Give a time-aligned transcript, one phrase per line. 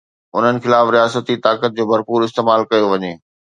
[0.35, 3.13] انهن خلاف رياستي طاقت جو ڀرپور استعمال ڪيو وڃي.